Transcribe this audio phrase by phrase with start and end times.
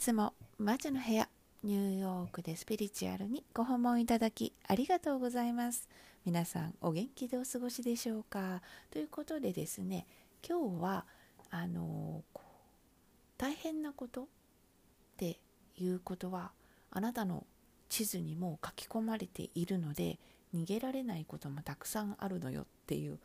[0.00, 1.28] 日も魔女の部屋
[1.62, 5.90] ニューヨークでスピリチュアルにご訪問いただきありがとうございます。
[6.24, 8.62] 皆さんお元気でお過ごしでしょうか？
[8.90, 10.06] ということでですね
[10.42, 11.04] 今日は
[11.50, 12.22] あの
[13.36, 14.26] 大変なことっ
[15.18, 15.38] て
[15.76, 16.52] いうことは
[16.90, 17.44] あなたの
[17.90, 20.18] 地図にも書き込まれているので
[20.54, 23.18] 逃げられないこともたくさんあるのよっていう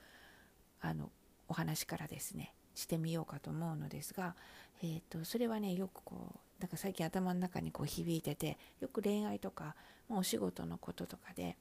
[0.81, 1.09] あの
[1.47, 4.35] お話からですねしてみようかと思うのですが、
[4.83, 9.75] えーと、それはねよくこうなんか最近頭の中にこう響いててよく恋愛とか、
[10.09, 11.57] まあ、お仕事のこととかで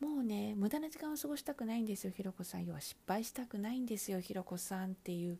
[0.00, 2.64] もうね無駄な時間を過ごしたくないんですよひろこさん。
[2.64, 5.38] 要は失敗したくないんですよひろこさんっていう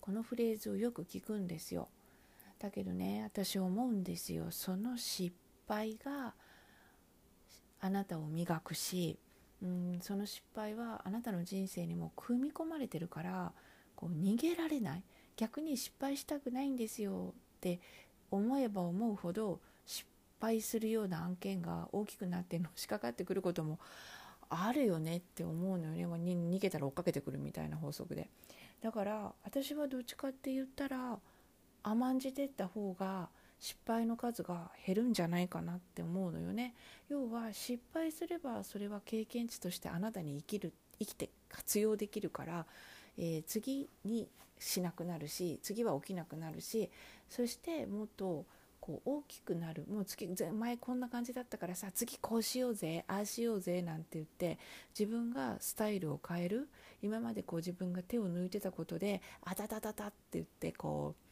[0.00, 1.86] このフレーズをよく聞くんですよ。
[2.58, 4.46] だけどね私思うんですよ。
[4.50, 5.32] その失
[5.68, 6.34] 敗が
[7.80, 9.20] あなたを磨くし
[9.62, 13.52] うんその失敗はあなたの人生にも組み込まれてるから
[13.94, 15.04] こう逃げられない。
[15.36, 17.34] 逆に失敗したくないんですよ。
[17.56, 17.80] って
[18.30, 20.06] 思えば思うほど失
[20.40, 23.78] 敗するような案件が大きくなってのしかかってくることも
[24.48, 28.28] あるよねって思うのよね、逃げたら追っかけてくるみたいな法則で。
[28.82, 31.18] だから私はどっちかって言ったら
[31.82, 36.74] 甘んじてった方が失敗の数が減るんじゃないかなって思うのよね。
[37.08, 42.66] 要は失敗すればそれは経験値としてあなたに生きる生きて活用できるから
[43.18, 46.90] えー、次にしなくなるし次は起きなくなるし
[47.28, 48.44] そしてもっと
[48.80, 54.58] こう大きくなるもう次前こんな感じだったからさ次こうしようぜああしようぜなんて言って
[54.96, 56.68] 自分がスタイルを変える
[57.02, 61.26] 今までこう自分が手を抜いてたことであたたたたって言ってこう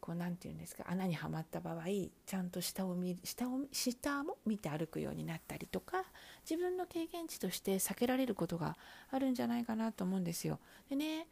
[0.00, 1.84] こう何て言うんですか穴にはまった場合
[2.26, 6.04] ちゃんと下を見下を下も見て歩くようになったりとか
[6.48, 8.76] 自分の経験値として避けられることが
[9.10, 10.58] あるんじゃないかなと思うんですよ。
[10.88, 11.26] でね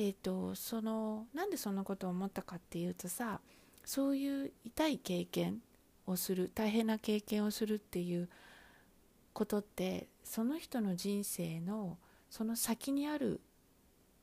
[0.00, 3.40] えーと、そのなんでそんなことを思ったかっていうとさ
[3.84, 5.58] そういう痛い経験
[6.06, 8.28] をする大変な経験をするっていう
[9.32, 11.98] ことってその人の人生の
[12.30, 13.40] その先にある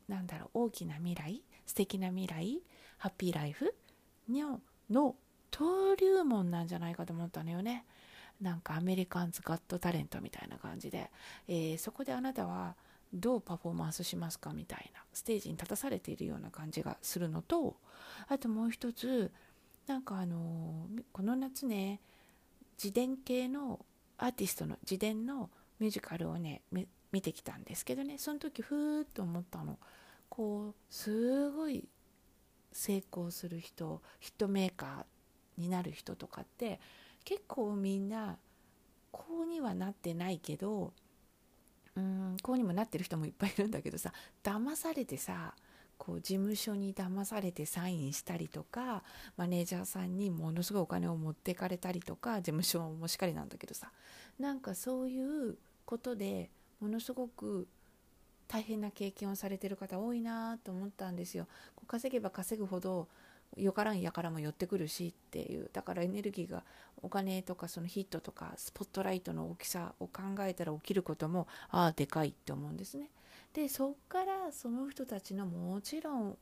[0.08, 2.62] なんだろう大きな未来素敵な未来
[2.98, 3.76] ハッピーライフ
[4.30, 5.16] のの
[5.52, 7.86] 登竜門なんじゃないかと思ったのよね。
[8.40, 11.10] なんかアメリカンズ・ガット・タレントみたいな感じで、
[11.48, 12.76] えー、そこであなたは
[13.16, 17.78] どうパフォーマンスしますかみたいなステージに立たされているような感じがするのと
[18.28, 19.32] あともう一つ
[19.88, 22.02] なんかあの、この夏ね
[22.82, 23.86] 自伝系の
[24.18, 25.50] アーティストの自伝の
[25.80, 26.62] ミュージカルをね
[27.12, 29.78] 見てきたんですけどねその時ふーっと思ったの。
[30.28, 31.88] こうすごい
[32.74, 36.80] 成功する人ヒットメーカーになる人とかって
[37.24, 38.38] 結構みんな
[39.12, 40.92] こうにはなってないけど
[41.96, 44.12] うんこうにもなってる人もいっぱいいるんだけどさ
[44.44, 45.54] 騙されてさ
[45.98, 49.04] こう事務所に騙されてサインしたりとか
[49.38, 53.92] マネージャーさんにものすごいお金を持ってかれたりとか事務所もしっかりなんだけどさ
[54.38, 56.50] なんかそういうことで
[56.82, 57.68] ものすごく
[58.48, 61.48] 大変な経験をされてる方多いなと思ったんですよ。
[61.76, 63.08] こう稼げば稼ぐほど
[63.58, 66.64] よからんやからも寄ってくるしっていうだからエネルギーが
[67.02, 73.10] お金とかそのヒットとかスポットライトの大きさを考えたら起きることもああでかいって思うんですね。
[73.54, 76.38] でそっからその人たちのもちろん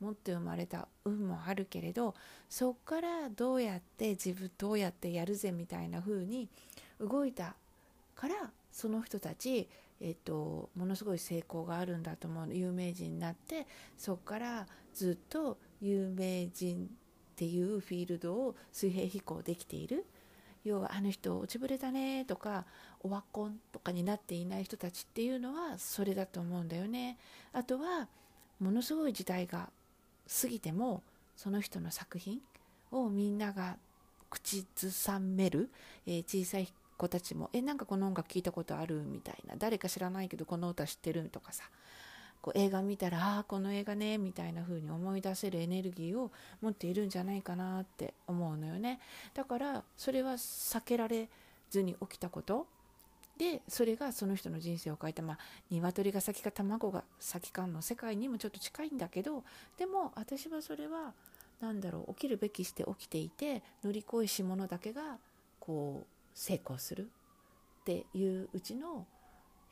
[0.00, 2.14] 持って生まれた運もあるけれど
[2.48, 6.48] そっからどうやって自分どうやってやるぜみたいな風に
[7.00, 7.54] 動いた
[8.14, 8.34] から
[8.70, 9.68] その人たち
[10.00, 13.66] えっと、ものすごい成功があるんだと思う有名人になって
[13.96, 20.04] そこからずっと有名人っていうフィールドを水平飛行できている
[20.64, 22.64] 要はあの人落ちぶれたねとか
[23.02, 27.18] オワコンとかになっていない人たちっていうのはそれだと思うんだよね。
[27.52, 28.08] あとは
[28.60, 29.68] ものすごい時代が
[30.42, 31.02] 過ぎても
[31.36, 32.40] その人の作品
[32.90, 33.76] をみんなが
[34.30, 35.70] 口ずさめる、
[36.06, 41.64] えー、小さい子たちも「えなんかこの音楽聞いたことある?」みたいな「誰か知らないけどこの歌知ってる?」とかさ
[42.44, 46.30] こう映画見たら「ああこの映画ね」みたいな風に思い出せるエネルギーを
[46.60, 49.00] 持っているんじゃないかなって思うのよね。
[49.32, 51.30] だからそれは避けられ
[51.70, 52.66] ずに起きたこと。
[53.38, 55.38] でそれがその人の人生を変えたまあ
[55.70, 59.42] 鶏が先か卵が先かの世界にもちょっと近いんだけど
[59.78, 61.14] でも私はそれは
[61.60, 65.18] 何だろう起きるべきして起きていて乗り越えし者だけが
[65.58, 67.06] こう成功する
[67.80, 69.04] っていううちの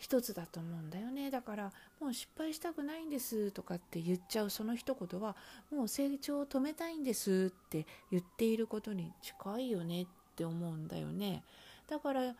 [0.03, 1.31] 一つだと思うんだよね。
[1.31, 5.37] だからもう失敗したくないんですとかって言っちゃうその一言は
[5.71, 11.45] もう成長を止めたいんですって言っていることに近いよねって思うんだよね。
[11.89, 12.35] だから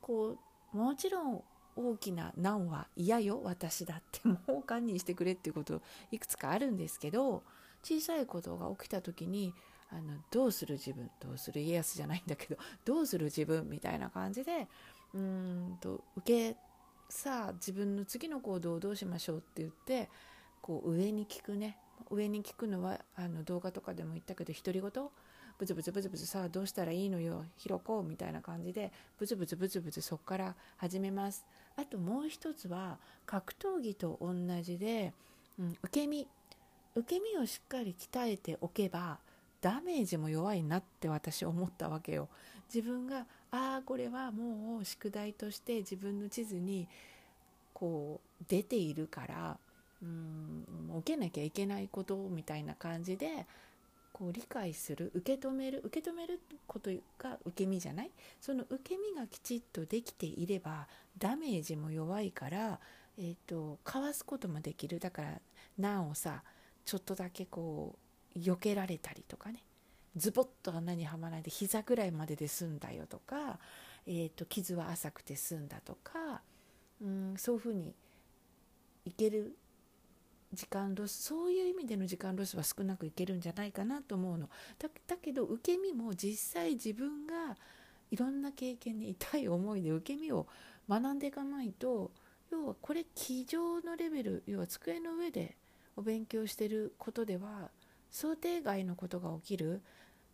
[0.00, 0.38] こ
[0.72, 1.42] うもちろん
[1.74, 3.40] 大きな難は嫌よ。
[3.42, 5.82] 私だってもう堪忍してくれっていうこと
[6.12, 7.42] いくつかあるんですけど
[7.82, 9.52] 小さいことが起きた時に
[9.90, 11.10] あのどうする自分？
[11.20, 13.68] どうする家康じゃないんだけどどうする自分？
[13.68, 14.68] みたいな感じで
[15.14, 16.56] うんと受け
[17.08, 20.08] さあ自分の次の行動をどうしましょうって言って
[20.62, 21.76] こう上に聞くね。
[22.10, 24.90] 上に聞くのはあの動画とかでも言ったけど独り言。
[25.58, 27.44] ブツブツブツブツさあどうしたらいいのよ。
[27.56, 31.44] 広こうみたいな感じでブツブツブツブツそこから始めます。
[31.76, 35.12] あともう一つは格闘技と同じで、
[35.58, 36.26] うん、受け身。
[36.94, 39.18] 受け身をしっかり鍛えておけば
[39.60, 42.28] ダメージも弱いなって私思ったわけよ。
[42.72, 46.88] 自分がああこれはもう宿題として自分の地図に
[47.74, 49.58] こう出ているから
[50.02, 50.64] うん
[50.98, 53.46] 受けなきゃいけないことみたいな感じで
[54.12, 58.10] こう理解する受け止める受け止めることが受け身じゃない？
[58.40, 60.86] その受け身がきちっとできていれば
[61.18, 62.78] ダメージも弱いから、
[63.18, 64.98] えーと、かわすこともできる。
[64.98, 65.40] だから
[65.78, 66.42] 難をさ
[66.84, 67.96] ちょっとだけこ
[68.34, 69.62] う避けられたりとかね。
[70.16, 73.58] ズボッと穴にはまらないで膝ぐらいまでで済んだよとか、
[74.06, 76.42] えーと、傷は浅くて済んだとか
[77.00, 77.94] うんそういうふうに
[79.04, 79.56] いける
[80.52, 84.50] 時間ロスそういう意味での時間ロスは少なくいけるんじゃないかなと思うの。
[84.78, 87.56] だだけど受け身も実際自分が
[88.10, 90.46] いろんな経験に痛い思いで受け身を
[90.88, 92.10] 学んでいかないと
[92.50, 95.56] 要はこれ机上のレベル要は机の上で
[95.96, 97.70] お勉強してることでは
[98.10, 99.80] 想定外のことが起きる。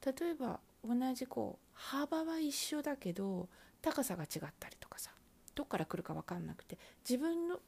[0.05, 3.49] 例えば同じこう幅は一緒だけど
[3.83, 5.11] 高さが違ったりとかさ
[5.55, 6.79] どっから来るか分かんなくて
[7.09, 7.59] 自分の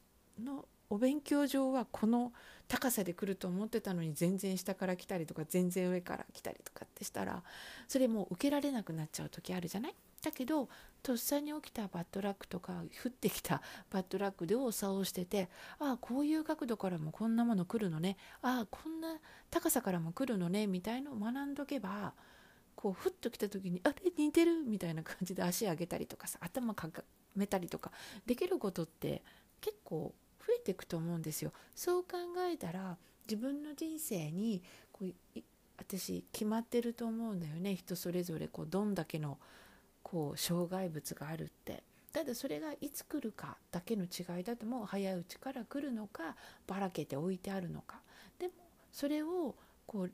[0.41, 2.33] のお勉強上はこの
[2.67, 7.43] 高さで来ると思ってたのに全然下から来たりとか全然上から来たりとかってしたら
[7.87, 9.95] それもう受けられなくなっちゃう時あるじゃない？
[10.21, 10.69] だけど
[11.03, 18.17] とっさに起きたバッドラックとか降ってきた バッドラックでを差をしててああこういう角度からもこんなもの来るのね。
[18.41, 19.19] ああこんな
[19.49, 22.13] 高さからも来るのねみたいのを学んどけば
[22.75, 23.95] こうふっと来た時にあれ？
[24.15, 24.63] 似てる？
[24.63, 26.89] みたいな感じで足上げたりとかさ頭か
[27.35, 27.91] めたりとか
[28.25, 29.23] できることって
[29.59, 30.13] 結構
[30.45, 31.51] 増えていくと思うんですよ。
[31.75, 32.17] そう考
[32.51, 32.97] えたら
[33.27, 35.13] 自分の人生にこう
[35.77, 37.75] 私決まってると思うんだよね。
[37.75, 39.39] 人それぞれこうどんだけの
[40.11, 41.83] こう障害物があるって。
[42.11, 46.35] ただそれがいつ来るかだけの違いだともう早いうちから来るのか
[46.67, 48.01] ばらけて置いてあるのか。
[48.37, 48.53] でも
[48.91, 49.55] それを
[49.87, 50.11] こう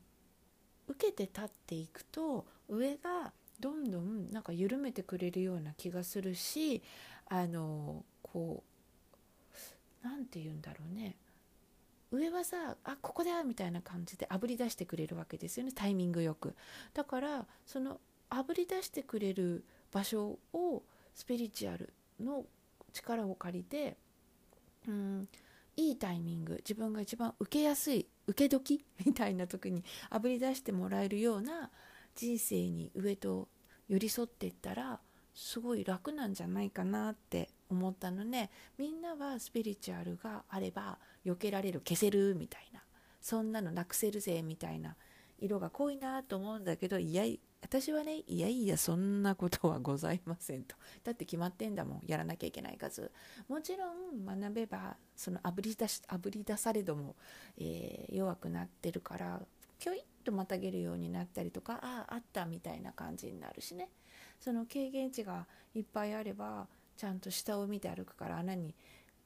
[0.86, 6.82] 受けて立っていくと上がどんどんなんか緩めてくれるような気がするし
[7.26, 11.16] あのこう何て言うんだろうね。
[12.12, 16.54] 上はさあここだみたいな感じであぶり出してくれるわけですよねタイミングよく。
[16.94, 18.00] だからその
[18.30, 20.82] あぶり出してくれる場所を
[21.14, 22.44] スピリチュアルの
[22.92, 23.96] 力を借りて
[24.86, 25.28] うん
[25.76, 31.70] いいタイミング自分が一番受けやすい受け時みたいな時にあぶり出してもらえるような
[32.16, 33.48] 人生に上と
[33.88, 34.98] 寄り添っていったら
[35.34, 38.50] すごい楽なんじゃないかなって思ったのね。
[38.76, 42.82] みんなはスピリチュアルがあれば避けられる消せるみたいな
[43.20, 44.96] そんなのなくせるぜみたいな
[45.38, 47.24] 色が濃いなと思うんだけどいや
[47.60, 50.76] 私はねいやいやそんなことはございませんと。
[51.04, 52.02] だって決まってんだもん。
[52.06, 53.10] やらなきゃいけない数。
[53.48, 57.16] もちろん学べばそのあぶり出しあぶり出されども、
[57.58, 59.40] えー、弱くなってるから
[59.78, 63.88] ひょいっとまたげるようになったりとかあああったみたいな感じになるしね。
[64.40, 68.74] その経験値がいっぱいあればちゃんと下を見て歩くから穴に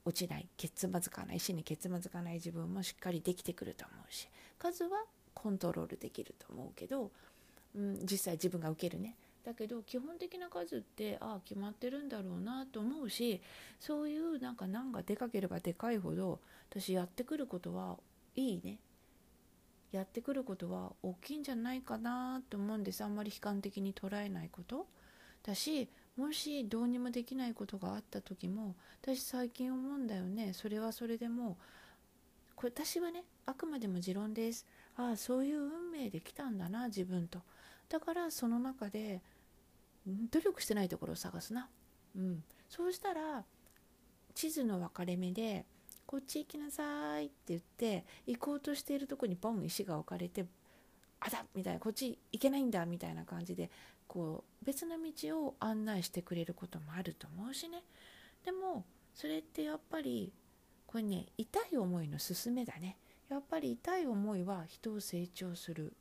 [0.05, 0.49] 落ちない。
[0.57, 4.29] ケツまずかない死にケツまずかない自分もしっかりできてくると思うし。
[4.59, 7.11] 数はコントロールできると思うけど、
[7.75, 9.17] うん、実際自分が受けるね。
[9.45, 13.41] だけど基本的な数ってああ決まってるんだろうなと思うし
[13.81, 16.39] そういうなんか難がでかければでかいほど
[16.71, 17.99] 私やってくることは
[18.37, 18.79] いいね。
[19.91, 23.05] やってくることは大きいんじゃないかなと思うんです。
[23.05, 24.87] あんまり悲観的に捉えないこと。
[25.43, 30.53] だしもしどうにもできないことがあった時も私最近思うんだよね。
[30.53, 31.59] それはそれでも
[32.55, 34.67] これ私はねあくまでも持論です。
[34.97, 37.41] ああそういう運命で来たんだな自分と。
[37.89, 39.21] だからその中で
[40.07, 41.69] 努力してないところを探すな。
[42.17, 42.43] うん。
[42.69, 43.45] そうしたら
[44.35, 45.67] 地図の分かれ目で
[46.07, 50.47] こっち行きなさいって言って行こうとしているとこにボン石が置かれて
[51.21, 53.71] あだみたいなこっち行けないんだみたいな感じで
[54.09, 57.83] こう別の道を案内してくれることもあると思うしね。
[58.45, 58.85] でも
[59.15, 60.33] それってやっぱり
[60.87, 62.97] これね痛い思いの勧めだね。
[63.29, 65.95] やっぱり痛い思いは人を成長する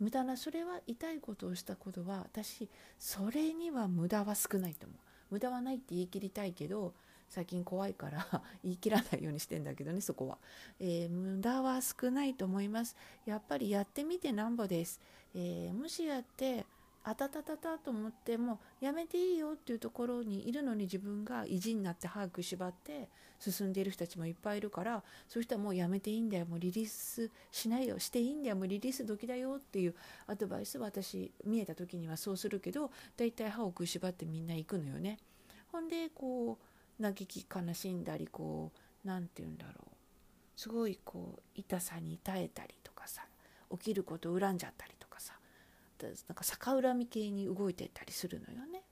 [0.00, 4.98] 無駄なそれは痛いことをしたことは私それには無駄は少ないと思う。
[5.30, 6.92] 無駄はないって言い切りたいけど
[7.28, 8.26] 最近怖いから
[8.64, 10.38] 言い切らないようにしてんだけどねそこは、
[10.80, 12.96] えー、無駄は少ないと思います。
[13.24, 15.00] やっぱりやってみてなんぼです、
[15.34, 16.66] えー、もしやって
[17.02, 29.94] あたたたたと思ってもやめていいよっていうところにいるのに自分が意地になって早く縛って進んでいる人たちもいっぱいいるからそういう人はもうやめていいんだよもうリリースしないよしていいんだよもうリリース時だよっていう
[30.26, 35.18] アドバイス私見えた時にはそうするけどだいたい歯を食いしばってみんな行くのよね。
[35.72, 36.58] ほんでこ
[36.98, 39.90] う嘆き悲しんだりこう何て言うんだろう。
[40.60, 43.22] すごいこう痛さに耐えたりとかさ
[43.70, 44.92] 起きることを恨んじゃったり
[46.06, 48.82] とかさなんか逆恨み系に動いてたりするのよね。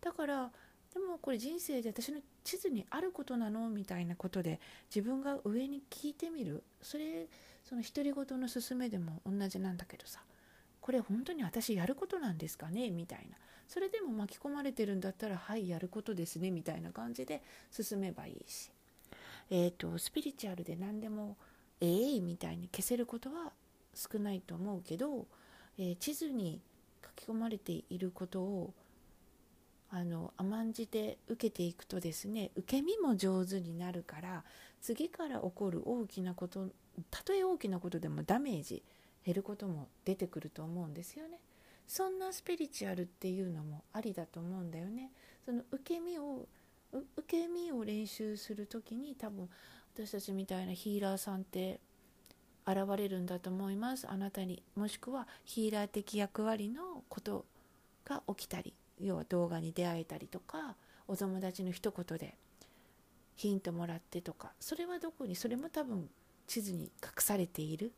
[0.00, 0.50] だから
[0.92, 4.60] でもこれ人生で私の地図にあることなのみたいなことで
[4.94, 6.62] 自分が上に聞いてみる。
[6.82, 7.26] それ
[7.64, 10.20] その独り言の勧めでも同じなんだけどさ。
[10.80, 12.90] これ本当に私やることなんですかね？
[12.90, 13.36] みたいな。
[13.68, 18.70] それでも巻き込まれてるんだったらはいやることですねみたいな感じで進めばいいし。
[19.50, 21.36] えっ、ー、とスピリチュアルで何でも
[21.80, 23.52] ええー、みたいに消せることは
[23.94, 25.26] 少ないと思うけど
[25.78, 26.60] えー、地図に
[27.04, 28.72] 書き込まれていることを
[29.90, 34.44] あの甘んじて受けていくとですね受け身も上手になるから
[34.82, 36.68] 次から起こる大きなこと
[37.10, 38.82] たとえ大きなことでもダメージ
[39.24, 41.38] 減ることも出てくると思うんですよね。
[41.86, 45.10] そんなスピリチュアルっていうのもありだと思うんだよね。
[45.44, 46.46] その受け身を
[46.92, 49.48] 受け身を練習する時に多分
[49.94, 51.80] 私たちみたいなヒーラーさんって
[52.70, 54.06] 現れるんだと思います。
[54.08, 57.44] あなたにもしくはヒーラー的役割のこと
[58.04, 62.34] が起きたり要は動画に出会えたりとかお友達の一言で
[63.36, 66.08] ヒントもらってとかそれはどこにそれも多分
[66.46, 67.92] 地図に隠されている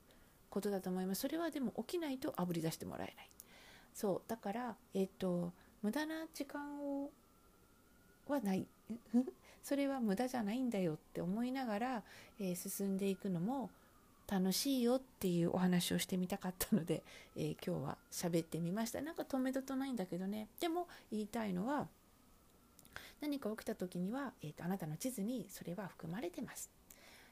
[0.51, 1.23] ことだと思います。
[1.23, 3.31] それはでも起きないとあぶり出してもらえない。
[3.95, 7.11] そうだからえっ、と無駄な時間を
[8.31, 8.67] はない。
[9.63, 12.03] それは無駄じゃないんだよって思いながら、
[12.39, 13.71] えー、進んでいくのも
[14.31, 17.03] 楽しいよっていうお話をしてみたかったので、
[17.35, 19.01] えー、今日は喋ってみました。
[19.03, 20.49] なんか止めどとないんだけどね。
[20.61, 21.89] でも言いたいのは
[23.21, 26.71] 何か起きた時には、えーと、あなたの地図にそれは含まれてます。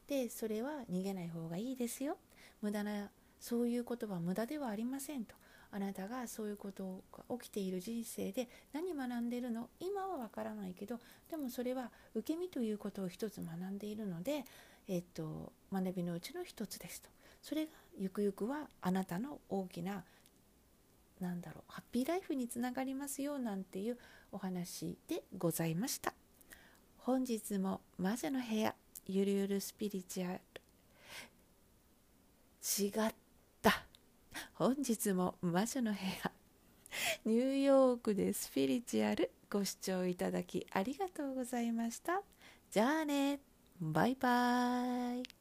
[0.08, 2.18] でそれは逃げない方がいいですよ。
[2.60, 5.36] 無駄なそういうことは無駄ではありませんと。
[5.70, 9.68] あなたがそういうことが起きている人生で何学んでるの？
[9.78, 10.98] 今はわからないけど
[11.30, 14.44] でもそれは受け身ということを一つ学んでいるので
[14.88, 17.08] えっと、学びのうちの一つですと。
[17.42, 20.04] それがゆくゆくはあなたの大きな
[21.20, 23.98] なんだろうハッピーライフにつながりますよなんていう
[24.30, 26.14] お話でございました。
[26.98, 28.74] 本日も魔女の部屋
[29.06, 30.40] ゆるゆるスピリチュアル
[32.60, 33.14] 違っ
[33.62, 33.84] た。
[34.54, 36.30] 本日も魔女の部屋
[37.24, 42.22] ニューヨークでスピリチュアルご視聴いただきありがとうございました。
[42.70, 43.40] じゃあね。
[43.80, 45.37] バイバイ。